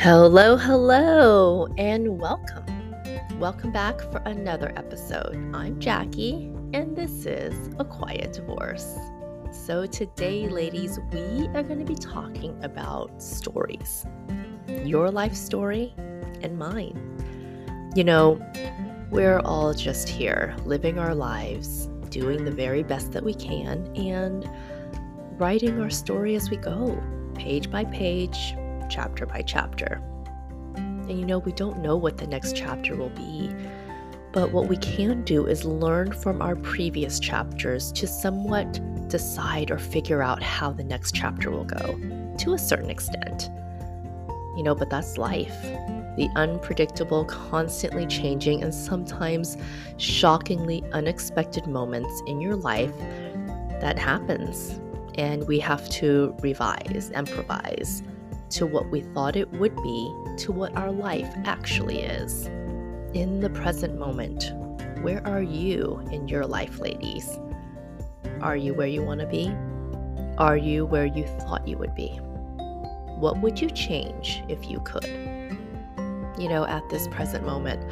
Hello, 0.00 0.56
hello, 0.56 1.66
and 1.76 2.18
welcome. 2.18 2.64
Welcome 3.38 3.70
back 3.70 4.00
for 4.00 4.22
another 4.24 4.72
episode. 4.74 5.36
I'm 5.52 5.78
Jackie, 5.78 6.50
and 6.72 6.96
this 6.96 7.26
is 7.26 7.68
A 7.78 7.84
Quiet 7.84 8.32
Divorce. 8.32 8.96
So, 9.52 9.84
today, 9.84 10.48
ladies, 10.48 10.98
we 11.12 11.48
are 11.48 11.62
going 11.62 11.80
to 11.80 11.84
be 11.84 11.96
talking 11.96 12.58
about 12.64 13.22
stories 13.22 14.06
your 14.86 15.10
life 15.10 15.34
story 15.34 15.92
and 16.40 16.58
mine. 16.58 17.92
You 17.94 18.04
know, 18.04 18.40
we're 19.10 19.40
all 19.40 19.74
just 19.74 20.08
here 20.08 20.56
living 20.64 20.98
our 20.98 21.14
lives, 21.14 21.90
doing 22.08 22.46
the 22.46 22.52
very 22.52 22.82
best 22.82 23.12
that 23.12 23.22
we 23.22 23.34
can, 23.34 23.94
and 23.94 24.50
writing 25.38 25.78
our 25.78 25.90
story 25.90 26.36
as 26.36 26.48
we 26.48 26.56
go, 26.56 26.98
page 27.34 27.70
by 27.70 27.84
page, 27.84 28.54
chapter 28.90 29.24
by 29.24 29.42
chapter. 29.42 30.02
And 30.74 31.18
you 31.18 31.24
know, 31.24 31.38
we 31.38 31.52
don't 31.52 31.78
know 31.78 31.96
what 31.96 32.18
the 32.18 32.26
next 32.26 32.54
chapter 32.54 32.96
will 32.96 33.10
be, 33.10 33.50
but 34.32 34.52
what 34.52 34.68
we 34.68 34.76
can 34.76 35.22
do 35.22 35.46
is 35.46 35.64
learn 35.64 36.12
from 36.12 36.40
our 36.40 36.56
previous 36.56 37.18
chapters 37.18 37.90
to 37.92 38.06
somewhat 38.06 38.80
decide 39.08 39.70
or 39.70 39.78
figure 39.78 40.22
out 40.22 40.42
how 40.42 40.70
the 40.70 40.84
next 40.84 41.14
chapter 41.14 41.50
will 41.50 41.64
go 41.64 41.98
to 42.38 42.54
a 42.54 42.58
certain 42.58 42.90
extent. 42.90 43.50
You 44.56 44.62
know, 44.62 44.74
but 44.74 44.88
that's 44.88 45.18
life. 45.18 45.62
The 46.16 46.28
unpredictable, 46.36 47.24
constantly 47.24 48.06
changing, 48.06 48.62
and 48.62 48.74
sometimes 48.74 49.56
shockingly 49.96 50.84
unexpected 50.92 51.66
moments 51.66 52.22
in 52.26 52.40
your 52.40 52.56
life 52.56 52.96
that 53.80 53.98
happens. 53.98 54.80
And 55.16 55.46
we 55.48 55.58
have 55.60 55.88
to 55.90 56.36
revise, 56.40 57.10
improvise, 57.14 58.02
to 58.50 58.66
what 58.66 58.90
we 58.90 59.00
thought 59.00 59.36
it 59.36 59.50
would 59.52 59.74
be 59.82 60.14
to 60.38 60.52
what 60.52 60.74
our 60.76 60.90
life 60.90 61.32
actually 61.44 62.02
is. 62.02 62.46
In 63.14 63.40
the 63.40 63.50
present 63.50 63.98
moment, 63.98 64.52
where 65.02 65.26
are 65.26 65.42
you 65.42 66.02
in 66.12 66.28
your 66.28 66.46
life, 66.46 66.78
ladies? 66.78 67.38
Are 68.40 68.56
you 68.56 68.74
where 68.74 68.86
you 68.86 69.02
want 69.02 69.20
to 69.20 69.26
be? 69.26 69.52
Are 70.38 70.56
you 70.56 70.86
where 70.86 71.06
you 71.06 71.24
thought 71.40 71.66
you 71.66 71.76
would 71.78 71.94
be? 71.94 72.08
What 73.18 73.40
would 73.40 73.60
you 73.60 73.70
change 73.70 74.42
if 74.48 74.70
you 74.70 74.80
could? 74.80 75.04
You 76.38 76.48
know, 76.48 76.64
at 76.66 76.88
this 76.88 77.06
present 77.08 77.44
moment, 77.44 77.84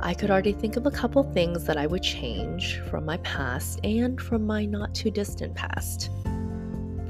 I 0.00 0.14
could 0.14 0.30
already 0.30 0.52
think 0.52 0.76
of 0.76 0.84
a 0.84 0.90
couple 0.90 1.22
things 1.32 1.64
that 1.64 1.76
I 1.76 1.86
would 1.86 2.02
change 2.02 2.80
from 2.90 3.04
my 3.04 3.16
past 3.18 3.80
and 3.84 4.20
from 4.20 4.44
my 4.46 4.64
not 4.64 4.94
too 4.94 5.10
distant 5.10 5.54
past. 5.54 6.10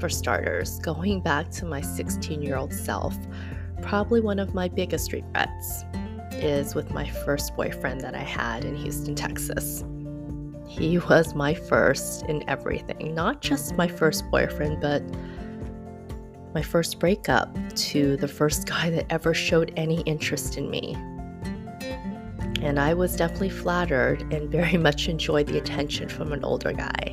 For 0.03 0.09
starters, 0.09 0.79
going 0.79 1.21
back 1.21 1.49
to 1.51 1.65
my 1.65 1.79
16 1.79 2.41
year 2.41 2.57
old 2.57 2.73
self, 2.73 3.15
probably 3.81 4.19
one 4.19 4.37
of 4.37 4.53
my 4.53 4.67
biggest 4.67 5.13
regrets 5.13 5.85
is 6.33 6.75
with 6.75 6.91
my 6.91 7.09
first 7.09 7.55
boyfriend 7.55 8.01
that 8.01 8.13
I 8.13 8.23
had 8.23 8.65
in 8.65 8.75
Houston, 8.75 9.15
Texas. 9.15 9.85
He 10.67 10.97
was 10.97 11.33
my 11.35 11.53
first 11.53 12.23
in 12.23 12.43
everything, 12.49 13.15
not 13.15 13.39
just 13.41 13.77
my 13.77 13.87
first 13.87 14.29
boyfriend, 14.29 14.81
but 14.81 15.01
my 16.53 16.61
first 16.61 16.99
breakup 16.99 17.55
to 17.75 18.17
the 18.17 18.27
first 18.27 18.67
guy 18.67 18.89
that 18.89 19.05
ever 19.09 19.33
showed 19.33 19.71
any 19.77 20.01
interest 20.01 20.57
in 20.57 20.69
me. 20.69 20.95
And 22.61 22.77
I 22.77 22.93
was 22.93 23.15
definitely 23.15 23.51
flattered 23.51 24.21
and 24.33 24.51
very 24.51 24.75
much 24.87 25.07
enjoyed 25.07 25.47
the 25.47 25.57
attention 25.57 26.09
from 26.09 26.33
an 26.33 26.43
older 26.43 26.73
guy. 26.73 27.12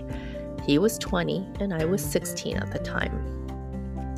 He 0.63 0.79
was 0.79 0.99
20 0.99 1.47
and 1.61 1.73
I 1.73 1.85
was 1.85 2.05
16 2.05 2.57
at 2.57 2.71
the 2.71 2.79
time. 2.79 3.41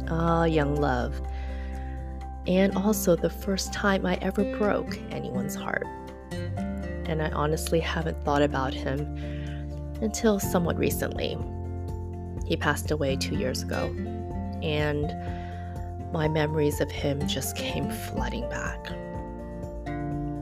Ah, 0.08 0.44
young 0.44 0.76
love. 0.76 1.20
And 2.46 2.76
also 2.76 3.14
the 3.14 3.30
first 3.30 3.72
time 3.72 4.04
I 4.04 4.16
ever 4.16 4.44
broke 4.58 4.98
anyone's 5.10 5.54
heart. 5.54 5.86
And 6.32 7.22
I 7.22 7.30
honestly 7.30 7.80
haven't 7.80 8.22
thought 8.24 8.42
about 8.42 8.74
him 8.74 9.00
until 10.00 10.40
somewhat 10.40 10.76
recently. 10.76 11.38
He 12.46 12.56
passed 12.56 12.90
away 12.90 13.16
two 13.16 13.36
years 13.36 13.62
ago, 13.62 13.86
and 14.62 15.14
my 16.12 16.28
memories 16.28 16.80
of 16.80 16.90
him 16.90 17.26
just 17.28 17.56
came 17.56 17.88
flooding 17.90 18.48
back. 18.50 18.90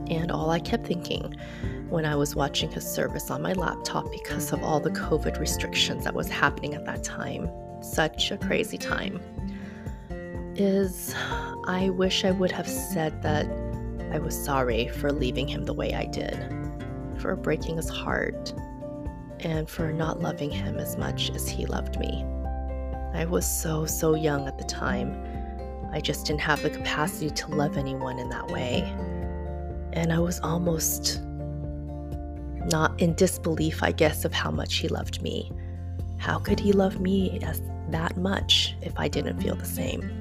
And 0.09 0.31
all 0.31 0.49
I 0.49 0.59
kept 0.59 0.85
thinking 0.87 1.35
when 1.91 2.05
I 2.05 2.15
was 2.15 2.35
watching 2.35 2.71
his 2.71 2.89
service 2.89 3.29
on 3.29 3.41
my 3.41 3.51
laptop 3.51 4.09
because 4.11 4.53
of 4.53 4.63
all 4.63 4.79
the 4.79 4.91
COVID 4.91 5.39
restrictions 5.39 6.05
that 6.05 6.13
was 6.13 6.29
happening 6.29 6.73
at 6.73 6.85
that 6.85 7.03
time. 7.03 7.51
Such 7.81 8.31
a 8.31 8.37
crazy 8.37 8.77
time. 8.77 9.19
Is 10.55 11.13
I 11.65 11.89
wish 11.89 12.23
I 12.23 12.31
would 12.31 12.51
have 12.51 12.67
said 12.67 13.21
that 13.23 13.45
I 14.13 14.19
was 14.19 14.41
sorry 14.41 14.87
for 14.87 15.11
leaving 15.11 15.49
him 15.49 15.65
the 15.65 15.73
way 15.73 15.93
I 15.93 16.05
did, 16.05 16.37
for 17.17 17.35
breaking 17.35 17.75
his 17.75 17.89
heart, 17.89 18.53
and 19.41 19.69
for 19.69 19.91
not 19.91 20.21
loving 20.21 20.49
him 20.49 20.77
as 20.77 20.97
much 20.97 21.29
as 21.31 21.49
he 21.49 21.65
loved 21.65 21.99
me. 21.99 22.25
I 23.13 23.25
was 23.25 23.45
so, 23.45 23.85
so 23.85 24.15
young 24.15 24.47
at 24.47 24.57
the 24.57 24.63
time. 24.63 25.13
I 25.91 25.99
just 25.99 26.25
didn't 26.25 26.41
have 26.41 26.61
the 26.61 26.69
capacity 26.69 27.29
to 27.29 27.47
love 27.49 27.75
anyone 27.75 28.17
in 28.17 28.29
that 28.29 28.47
way. 28.47 28.83
And 29.91 30.13
I 30.13 30.19
was 30.19 30.39
almost 30.39 31.21
not 32.65 32.99
in 32.99 33.13
disbelief, 33.15 33.83
I 33.83 33.91
guess, 33.91 34.25
of 34.25 34.33
how 34.33 34.51
much 34.51 34.75
he 34.75 34.87
loved 34.87 35.21
me. 35.21 35.51
How 36.17 36.37
could 36.37 36.59
he 36.59 36.71
love 36.71 36.99
me 36.99 37.39
as 37.41 37.61
that 37.89 38.17
much 38.17 38.75
if 38.81 38.93
I 38.97 39.07
didn't 39.07 39.41
feel 39.41 39.55
the 39.55 39.65
same? 39.65 40.17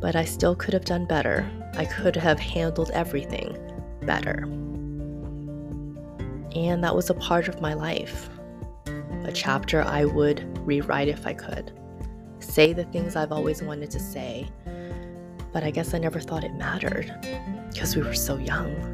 But 0.00 0.16
I 0.16 0.24
still 0.24 0.54
could 0.54 0.74
have 0.74 0.84
done 0.84 1.04
better. 1.06 1.48
I 1.74 1.84
could 1.84 2.16
have 2.16 2.38
handled 2.38 2.90
everything 2.92 3.56
better. 4.02 4.44
And 6.54 6.82
that 6.84 6.94
was 6.94 7.08
a 7.10 7.14
part 7.14 7.48
of 7.48 7.60
my 7.60 7.74
life. 7.74 8.28
A 9.24 9.32
chapter 9.32 9.82
I 9.82 10.04
would 10.04 10.58
rewrite 10.66 11.08
if 11.08 11.26
I 11.26 11.34
could. 11.34 11.72
Say 12.40 12.72
the 12.72 12.84
things 12.84 13.16
I've 13.16 13.32
always 13.32 13.62
wanted 13.62 13.90
to 13.92 14.00
say. 14.00 14.48
But 15.52 15.62
I 15.64 15.70
guess 15.70 15.94
I 15.94 15.98
never 15.98 16.20
thought 16.20 16.44
it 16.44 16.54
mattered 16.54 17.14
because 17.70 17.94
we 17.94 18.02
were 18.02 18.14
so 18.14 18.38
young. 18.38 18.91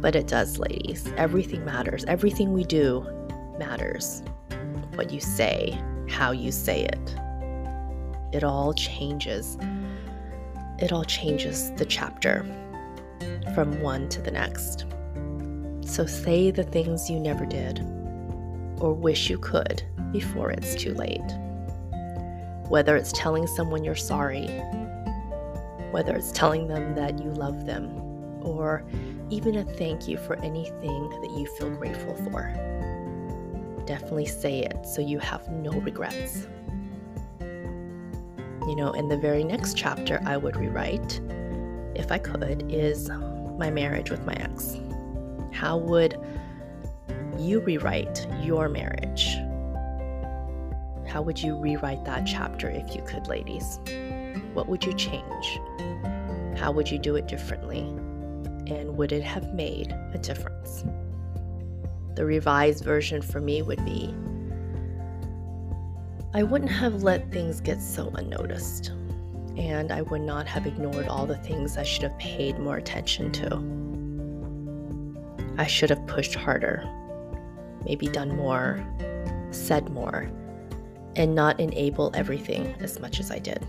But 0.00 0.14
it 0.14 0.26
does, 0.26 0.58
ladies. 0.58 1.12
Everything 1.16 1.64
matters. 1.64 2.04
Everything 2.06 2.52
we 2.52 2.64
do 2.64 3.06
matters. 3.58 4.22
What 4.94 5.10
you 5.10 5.20
say, 5.20 5.80
how 6.08 6.30
you 6.30 6.52
say 6.52 6.84
it. 6.84 7.16
It 8.32 8.44
all 8.44 8.72
changes. 8.74 9.58
It 10.78 10.92
all 10.92 11.04
changes 11.04 11.72
the 11.72 11.84
chapter 11.84 12.44
from 13.54 13.80
one 13.80 14.08
to 14.10 14.22
the 14.22 14.30
next. 14.30 14.84
So 15.84 16.06
say 16.06 16.50
the 16.50 16.64
things 16.64 17.10
you 17.10 17.18
never 17.18 17.46
did 17.46 17.80
or 18.80 18.92
wish 18.92 19.28
you 19.28 19.38
could 19.38 19.82
before 20.12 20.50
it's 20.50 20.74
too 20.74 20.94
late. 20.94 21.20
Whether 22.68 22.96
it's 22.96 23.12
telling 23.12 23.46
someone 23.46 23.82
you're 23.82 23.94
sorry, 23.94 24.46
whether 25.90 26.14
it's 26.14 26.30
telling 26.30 26.68
them 26.68 26.94
that 26.94 27.18
you 27.18 27.30
love 27.30 27.66
them, 27.66 27.88
or 28.42 28.84
even 29.30 29.56
a 29.56 29.64
thank 29.64 30.08
you 30.08 30.16
for 30.16 30.36
anything 30.36 31.10
that 31.20 31.30
you 31.30 31.46
feel 31.46 31.70
grateful 31.70 32.14
for. 32.14 32.52
Definitely 33.86 34.26
say 34.26 34.60
it 34.60 34.86
so 34.86 35.00
you 35.00 35.18
have 35.18 35.48
no 35.48 35.72
regrets. 35.72 36.46
You 37.40 38.76
know, 38.76 38.92
in 38.92 39.08
the 39.08 39.16
very 39.16 39.44
next 39.44 39.76
chapter 39.76 40.20
I 40.26 40.36
would 40.36 40.56
rewrite, 40.56 41.20
if 41.94 42.12
I 42.12 42.18
could, 42.18 42.70
is 42.70 43.08
um, 43.10 43.58
my 43.58 43.70
marriage 43.70 44.10
with 44.10 44.24
my 44.24 44.34
ex. 44.34 44.76
How 45.52 45.76
would 45.76 46.16
you 47.38 47.60
rewrite 47.60 48.26
your 48.42 48.68
marriage? 48.68 49.36
How 51.06 51.22
would 51.22 51.40
you 51.42 51.56
rewrite 51.56 52.04
that 52.04 52.26
chapter 52.26 52.68
if 52.68 52.94
you 52.94 53.02
could, 53.02 53.26
ladies? 53.26 53.80
What 54.52 54.68
would 54.68 54.84
you 54.84 54.92
change? 54.92 55.60
How 56.58 56.70
would 56.72 56.90
you 56.90 56.98
do 56.98 57.16
it 57.16 57.26
differently? 57.26 57.97
And 58.68 58.96
would 58.96 59.12
it 59.12 59.22
have 59.22 59.54
made 59.54 59.92
a 60.12 60.18
difference? 60.18 60.84
The 62.14 62.24
revised 62.24 62.84
version 62.84 63.22
for 63.22 63.40
me 63.40 63.62
would 63.62 63.84
be 63.84 64.14
I 66.34 66.42
wouldn't 66.42 66.70
have 66.70 67.02
let 67.02 67.32
things 67.32 67.60
get 67.60 67.80
so 67.80 68.10
unnoticed, 68.10 68.88
and 69.56 69.90
I 69.90 70.02
would 70.02 70.20
not 70.20 70.46
have 70.46 70.66
ignored 70.66 71.08
all 71.08 71.24
the 71.24 71.38
things 71.38 71.78
I 71.78 71.82
should 71.84 72.02
have 72.02 72.18
paid 72.18 72.58
more 72.58 72.76
attention 72.76 73.32
to. 73.32 73.56
I 75.56 75.66
should 75.66 75.88
have 75.88 76.06
pushed 76.06 76.34
harder, 76.34 76.86
maybe 77.84 78.08
done 78.08 78.36
more, 78.36 78.84
said 79.50 79.88
more, 79.90 80.30
and 81.16 81.34
not 81.34 81.58
enable 81.58 82.12
everything 82.14 82.74
as 82.80 83.00
much 83.00 83.20
as 83.20 83.30
I 83.30 83.38
did. 83.38 83.66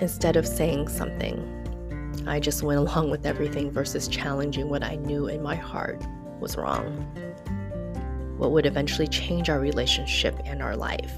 Instead 0.00 0.36
of 0.36 0.46
saying 0.46 0.88
something, 0.88 1.57
I 2.28 2.40
just 2.40 2.62
went 2.62 2.78
along 2.78 3.10
with 3.10 3.26
everything 3.26 3.70
versus 3.70 4.08
challenging 4.08 4.68
what 4.68 4.82
I 4.82 4.96
knew 4.96 5.28
in 5.28 5.42
my 5.42 5.54
heart 5.54 6.02
was 6.40 6.56
wrong. 6.56 6.86
What 8.36 8.52
would 8.52 8.66
eventually 8.66 9.08
change 9.08 9.48
our 9.50 9.58
relationship 9.58 10.38
and 10.44 10.62
our 10.62 10.76
life. 10.76 11.14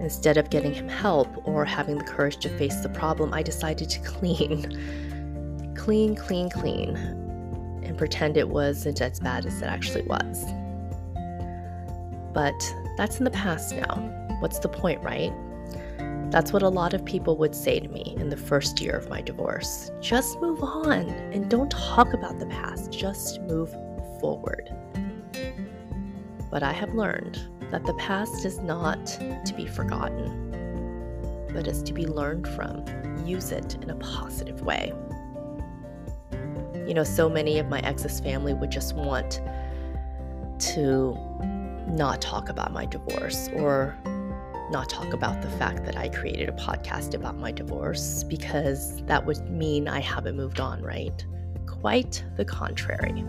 Instead 0.00 0.36
of 0.36 0.50
getting 0.50 0.72
him 0.72 0.88
help 0.88 1.28
or 1.46 1.64
having 1.64 1.98
the 1.98 2.04
courage 2.04 2.38
to 2.38 2.48
face 2.58 2.76
the 2.76 2.88
problem, 2.88 3.34
I 3.34 3.42
decided 3.42 3.90
to 3.90 4.00
clean. 4.00 5.74
clean, 5.76 6.14
clean, 6.14 6.50
clean, 6.50 6.96
and 7.82 7.96
pretend 7.96 8.36
it 8.36 8.48
wasn't 8.48 9.00
as 9.00 9.20
bad 9.20 9.46
as 9.46 9.60
it 9.62 9.66
actually 9.66 10.02
was. 10.02 10.44
But 12.32 12.58
that's 12.96 13.18
in 13.18 13.24
the 13.24 13.30
past 13.30 13.74
now. 13.74 14.36
What's 14.40 14.58
the 14.58 14.68
point, 14.68 15.02
right? 15.02 15.32
That's 16.30 16.52
what 16.52 16.62
a 16.62 16.68
lot 16.68 16.92
of 16.92 17.06
people 17.06 17.38
would 17.38 17.54
say 17.54 17.80
to 17.80 17.88
me 17.88 18.14
in 18.18 18.28
the 18.28 18.36
first 18.36 18.82
year 18.82 18.94
of 18.94 19.08
my 19.08 19.22
divorce. 19.22 19.90
Just 20.02 20.38
move 20.42 20.62
on 20.62 21.08
and 21.32 21.48
don't 21.48 21.70
talk 21.70 22.12
about 22.12 22.38
the 22.38 22.44
past, 22.46 22.92
just 22.92 23.40
move 23.42 23.70
forward. 24.20 24.68
But 26.50 26.62
I 26.62 26.72
have 26.72 26.92
learned 26.94 27.40
that 27.70 27.86
the 27.86 27.94
past 27.94 28.44
is 28.44 28.58
not 28.58 29.06
to 29.06 29.54
be 29.56 29.66
forgotten, 29.66 31.48
but 31.54 31.66
is 31.66 31.82
to 31.84 31.94
be 31.94 32.06
learned 32.06 32.46
from. 32.46 32.84
Use 33.26 33.50
it 33.50 33.76
in 33.80 33.88
a 33.88 33.96
positive 33.96 34.60
way. 34.60 34.92
You 36.86 36.92
know, 36.92 37.04
so 37.04 37.30
many 37.30 37.58
of 37.58 37.68
my 37.68 37.80
ex's 37.80 38.20
family 38.20 38.52
would 38.52 38.70
just 38.70 38.94
want 38.94 39.40
to 40.58 41.16
not 41.88 42.20
talk 42.20 42.50
about 42.50 42.70
my 42.70 42.84
divorce 42.84 43.48
or 43.54 43.96
not 44.70 44.88
talk 44.88 45.12
about 45.12 45.42
the 45.42 45.50
fact 45.50 45.84
that 45.84 45.96
I 45.96 46.08
created 46.08 46.48
a 46.48 46.52
podcast 46.52 47.14
about 47.14 47.38
my 47.38 47.52
divorce 47.52 48.24
because 48.24 49.02
that 49.06 49.24
would 49.24 49.50
mean 49.50 49.88
I 49.88 50.00
haven't 50.00 50.36
moved 50.36 50.60
on, 50.60 50.82
right? 50.82 51.24
Quite 51.66 52.24
the 52.36 52.44
contrary. 52.44 53.24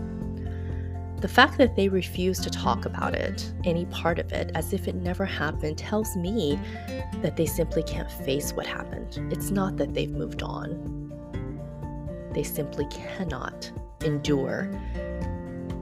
The 1.20 1.28
fact 1.28 1.58
that 1.58 1.76
they 1.76 1.88
refuse 1.88 2.38
to 2.40 2.50
talk 2.50 2.86
about 2.86 3.14
it, 3.14 3.52
any 3.64 3.84
part 3.86 4.18
of 4.18 4.32
it, 4.32 4.50
as 4.54 4.72
if 4.72 4.88
it 4.88 4.94
never 4.94 5.26
happened, 5.26 5.76
tells 5.76 6.16
me 6.16 6.58
that 7.20 7.36
they 7.36 7.44
simply 7.44 7.82
can't 7.82 8.10
face 8.10 8.52
what 8.52 8.66
happened. 8.66 9.18
It's 9.30 9.50
not 9.50 9.76
that 9.76 9.92
they've 9.92 10.10
moved 10.10 10.42
on, 10.42 11.10
they 12.32 12.42
simply 12.42 12.86
cannot 12.86 13.70
endure 14.02 14.70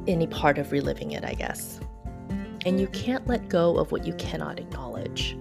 any 0.08 0.26
part 0.26 0.58
of 0.58 0.72
reliving 0.72 1.12
it, 1.12 1.25
I 1.25 1.34
guess. 1.34 1.78
And 2.66 2.81
you 2.81 2.88
can't 2.88 3.26
let 3.26 3.49
go 3.49 3.76
of 3.76 3.93
what 3.93 4.04
you 4.06 4.14
cannot 4.14 4.58
acknowledge. 4.58 5.37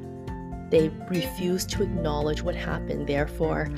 They 0.70 0.90
refuse 1.10 1.66
to 1.68 1.84
acknowledge 1.84 2.42
what 2.42 2.56
happened. 2.56 3.08
Therefore, 3.08 3.70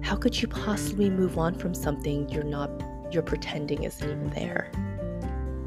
how 0.00 0.16
could 0.16 0.40
you 0.40 0.48
possibly 0.48 1.08
move 1.08 1.38
on 1.38 1.54
from 1.54 1.74
something 1.74 2.28
you're 2.28 2.42
not 2.42 2.70
you're 3.12 3.22
pretending 3.22 3.84
isn't 3.84 4.08
even 4.08 4.30
there? 4.30 4.70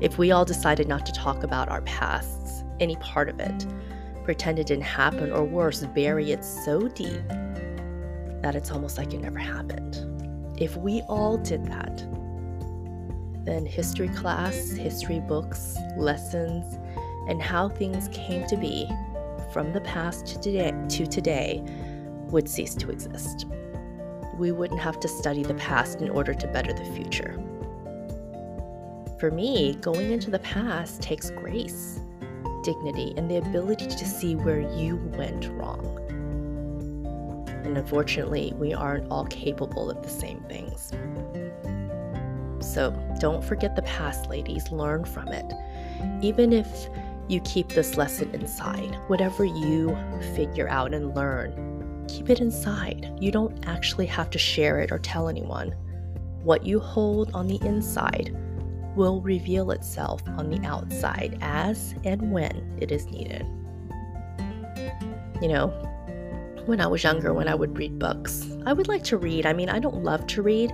If 0.01 0.17
we 0.17 0.31
all 0.31 0.43
decided 0.43 0.87
not 0.87 1.05
to 1.05 1.13
talk 1.13 1.43
about 1.43 1.69
our 1.69 1.81
pasts, 1.81 2.63
any 2.79 2.97
part 2.97 3.29
of 3.29 3.39
it, 3.39 3.65
pretend 4.23 4.59
it 4.59 4.67
didn't 4.67 4.83
happen, 4.83 5.31
or 5.31 5.43
worse, 5.43 5.85
bury 5.85 6.31
it 6.31 6.43
so 6.43 6.87
deep 6.89 7.27
that 8.41 8.55
it's 8.55 8.71
almost 8.71 8.97
like 8.97 9.13
it 9.13 9.21
never 9.21 9.39
happened. 9.39 9.97
If 10.59 10.75
we 10.75 11.01
all 11.03 11.37
did 11.37 11.65
that, 11.67 11.97
then 13.45 13.65
history 13.65 14.09
class, 14.09 14.71
history 14.71 15.19
books, 15.19 15.77
lessons, 15.97 16.77
and 17.29 17.41
how 17.41 17.69
things 17.69 18.09
came 18.11 18.45
to 18.47 18.57
be 18.57 18.89
from 19.55 19.71
the 19.71 19.79
past 19.79 20.25
to 20.25 20.37
today, 20.41 20.73
to 20.89 21.07
today 21.07 21.63
would 22.29 22.49
cease 22.49 22.75
to 22.75 22.91
exist. 22.91 23.45
We 24.37 24.51
wouldn't 24.51 24.81
have 24.81 24.99
to 24.99 25.07
study 25.07 25.43
the 25.43 25.53
past 25.53 26.01
in 26.01 26.09
order 26.09 26.33
to 26.33 26.47
better 26.47 26.73
the 26.73 26.83
future. 26.83 27.39
For 29.17 29.31
me, 29.31 29.75
going 29.75 30.11
into 30.11 30.29
the 30.29 30.39
past 30.39 31.01
takes 31.01 31.29
grace, 31.29 32.01
dignity, 32.65 33.13
and 33.15 33.31
the 33.31 33.37
ability 33.37 33.87
to 33.87 34.05
see 34.05 34.35
where 34.35 34.59
you 34.59 34.97
went 35.15 35.47
wrong. 35.51 36.01
And 37.63 37.77
unfortunately, 37.77 38.51
we 38.57 38.73
aren't 38.73 39.09
all 39.09 39.23
capable 39.27 39.89
of 39.89 40.03
the 40.03 40.09
same 40.09 40.41
things. 40.49 40.91
So 42.59 42.91
don't 43.21 43.41
forget 43.41 43.77
the 43.77 43.83
past, 43.83 44.27
ladies. 44.27 44.69
Learn 44.69 45.05
from 45.05 45.29
it. 45.29 45.49
Even 46.21 46.51
if 46.51 46.89
you 47.27 47.39
keep 47.41 47.69
this 47.69 47.97
lesson 47.97 48.33
inside. 48.33 48.97
Whatever 49.07 49.45
you 49.45 49.95
figure 50.35 50.69
out 50.69 50.93
and 50.93 51.15
learn, 51.15 52.05
keep 52.07 52.29
it 52.29 52.39
inside. 52.39 53.11
You 53.19 53.31
don't 53.31 53.67
actually 53.67 54.05
have 54.07 54.29
to 54.31 54.37
share 54.37 54.79
it 54.79 54.91
or 54.91 54.99
tell 54.99 55.27
anyone. 55.27 55.71
What 56.43 56.65
you 56.65 56.79
hold 56.79 57.31
on 57.33 57.47
the 57.47 57.59
inside 57.65 58.35
will 58.95 59.21
reveal 59.21 59.71
itself 59.71 60.21
on 60.37 60.49
the 60.49 60.65
outside 60.65 61.37
as 61.41 61.95
and 62.03 62.31
when 62.31 62.77
it 62.79 62.91
is 62.91 63.07
needed. 63.07 63.45
You 65.41 65.49
know, 65.49 65.67
when 66.65 66.79
I 66.79 66.87
was 66.87 67.03
younger, 67.03 67.33
when 67.33 67.47
I 67.47 67.55
would 67.55 67.77
read 67.77 67.99
books, 67.99 68.47
I 68.65 68.73
would 68.73 68.87
like 68.87 69.03
to 69.05 69.17
read. 69.17 69.45
I 69.45 69.53
mean, 69.53 69.69
I 69.69 69.79
don't 69.79 70.03
love 70.03 70.25
to 70.27 70.41
read, 70.41 70.71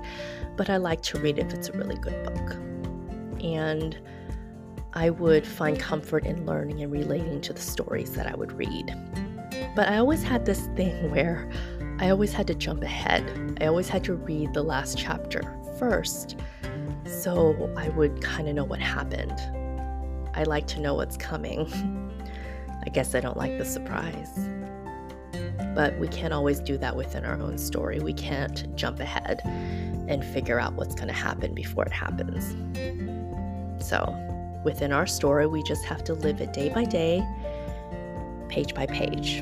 but 0.55 0.69
I 0.69 0.77
like 0.77 1.01
to 1.03 1.19
read 1.19 1.39
if 1.39 1.53
it's 1.53 1.69
a 1.69 1.73
really 1.73 1.95
good 1.95 2.23
book. 2.23 2.55
And 3.43 3.97
I 4.93 5.09
would 5.09 5.47
find 5.47 5.79
comfort 5.79 6.25
in 6.25 6.45
learning 6.45 6.83
and 6.83 6.91
relating 6.91 7.41
to 7.41 7.53
the 7.53 7.61
stories 7.61 8.13
that 8.13 8.27
I 8.27 8.35
would 8.35 8.51
read. 8.51 8.95
But 9.75 9.87
I 9.87 9.97
always 9.97 10.23
had 10.23 10.45
this 10.45 10.67
thing 10.75 11.11
where 11.11 11.49
I 11.99 12.09
always 12.09 12.33
had 12.33 12.47
to 12.47 12.55
jump 12.55 12.83
ahead. 12.83 13.57
I 13.61 13.67
always 13.67 13.89
had 13.89 14.03
to 14.05 14.15
read 14.15 14.53
the 14.53 14.63
last 14.63 14.97
chapter 14.97 15.41
first 15.77 16.35
so 17.05 17.71
I 17.77 17.89
would 17.89 18.21
kind 18.21 18.47
of 18.47 18.55
know 18.55 18.63
what 18.63 18.79
happened. 18.79 19.39
I 20.33 20.43
like 20.43 20.65
to 20.67 20.79
know 20.79 20.95
what's 20.95 21.17
coming. 21.17 21.67
I 22.85 22.89
guess 22.89 23.13
I 23.13 23.19
don't 23.19 23.37
like 23.37 23.57
the 23.57 23.65
surprise. 23.65 24.49
But 25.75 25.97
we 25.99 26.07
can't 26.07 26.33
always 26.33 26.59
do 26.59 26.77
that 26.79 26.95
within 26.95 27.23
our 27.25 27.39
own 27.39 27.57
story. 27.57 27.99
We 27.99 28.13
can't 28.13 28.75
jump 28.75 28.99
ahead 28.99 29.41
and 30.07 30.23
figure 30.25 30.59
out 30.59 30.73
what's 30.73 30.95
going 30.95 31.07
to 31.07 31.13
happen 31.13 31.53
before 31.53 31.85
it 31.85 31.93
happens. 31.93 32.55
So, 33.85 34.03
Within 34.63 34.91
our 34.91 35.07
story, 35.07 35.47
we 35.47 35.63
just 35.63 35.83
have 35.85 36.03
to 36.03 36.13
live 36.13 36.39
it 36.39 36.53
day 36.53 36.69
by 36.69 36.85
day, 36.85 37.23
page 38.47 38.75
by 38.75 38.85
page. 38.85 39.37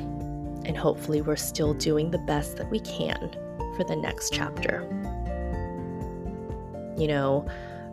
And 0.64 0.76
hopefully, 0.76 1.20
we're 1.20 1.36
still 1.36 1.74
doing 1.74 2.10
the 2.10 2.18
best 2.18 2.56
that 2.56 2.70
we 2.70 2.80
can 2.80 3.36
for 3.76 3.84
the 3.84 3.96
next 3.96 4.32
chapter. 4.32 4.82
You 6.96 7.08
know, 7.08 7.46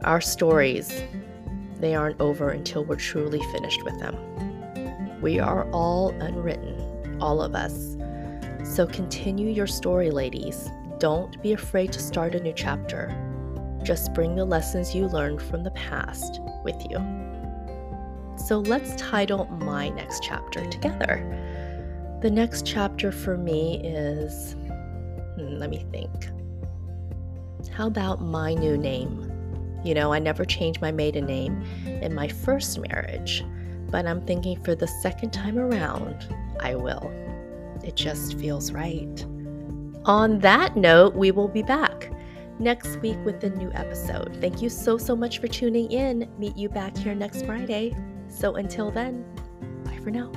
our 0.04 0.22
stories, 0.22 1.04
they 1.80 1.96
aren't 1.96 2.20
over 2.22 2.50
until 2.50 2.86
we're 2.86 2.96
truly 2.96 3.40
finished 3.52 3.84
with 3.84 4.00
them. 4.00 5.22
We 5.22 5.40
are 5.40 5.70
all 5.72 6.10
unwritten, 6.22 7.18
all 7.22 7.42
of 7.42 7.56
us. 7.56 7.98
So 8.64 8.86
continue 8.86 9.50
your 9.50 9.68
story, 9.68 10.12
ladies. 10.12 10.70
Don't 11.00 11.42
be 11.42 11.54
afraid 11.54 11.92
to 11.94 12.00
start 12.00 12.36
a 12.36 12.40
new 12.40 12.54
chapter. 12.54 13.16
Just 13.84 14.14
bring 14.14 14.36
the 14.36 14.46
lessons 14.46 14.94
you 14.94 15.08
learned 15.08 15.42
from 15.42 15.64
the 15.64 15.72
past 15.72 16.42
with 16.64 16.76
you. 16.90 17.17
So 18.38 18.60
let's 18.60 18.96
title 18.96 19.46
my 19.46 19.90
next 19.90 20.24
chapter 20.24 20.66
together. 20.70 21.24
The 22.22 22.32
next 22.32 22.66
chapter 22.66 23.12
for 23.12 23.38
me 23.38 23.82
is, 23.84 24.54
hmm, 24.54 25.58
let 25.58 25.70
me 25.70 25.86
think. 25.92 26.30
How 27.72 27.88
about 27.88 28.22
my 28.22 28.54
new 28.54 28.78
name? 28.78 29.32
You 29.84 29.94
know, 29.94 30.14
I 30.14 30.20
never 30.20 30.46
changed 30.46 30.82
my 30.82 30.92
maiden 30.92 31.26
name 31.26 31.62
in 31.86 32.14
my 32.14 32.28
first 32.28 32.80
marriage, 32.80 33.44
but 33.90 34.06
I'm 34.06 34.26
thinking 34.26 34.64
for 34.64 34.76
the 34.76 34.88
second 34.88 35.32
time 35.32 35.60
around, 35.60 36.34
I 36.60 36.76
will. 36.76 37.12
It 37.84 37.96
just 37.96 38.38
feels 38.40 38.72
right. 38.72 39.26
On 40.06 40.40
that 40.40 40.76
note, 40.76 41.16
we 41.16 41.32
will 41.32 41.48
be 41.48 41.64
back 41.64 42.12
next 42.60 42.96
week 42.98 43.18
with 43.26 43.44
a 43.44 43.50
new 43.50 43.72
episode. 43.74 44.38
Thank 44.42 44.62
you 44.62 44.70
so, 44.70 44.98
so 44.98 45.16
much 45.16 45.40
for 45.40 45.48
tuning 45.48 45.92
in. 45.92 46.30
Meet 46.40 46.58
you 46.58 46.70
back 46.70 46.96
here 46.98 47.14
next 47.14 47.46
Friday. 47.46 47.96
So 48.38 48.54
until 48.56 48.92
then, 48.92 49.26
bye 49.84 49.98
for 50.04 50.12
now. 50.12 50.32